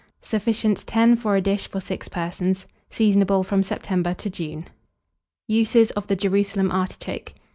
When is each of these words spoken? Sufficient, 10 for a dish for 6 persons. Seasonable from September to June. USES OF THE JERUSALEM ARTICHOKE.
Sufficient, 0.23 0.87
10 0.87 1.15
for 1.17 1.35
a 1.35 1.41
dish 1.41 1.67
for 1.67 1.79
6 1.79 2.07
persons. 2.07 2.65
Seasonable 2.89 3.43
from 3.45 3.61
September 3.61 4.15
to 4.15 4.31
June. 4.31 4.67
USES 5.47 5.91
OF 5.91 6.07
THE 6.07 6.15
JERUSALEM 6.15 6.71
ARTICHOKE. 6.71 7.35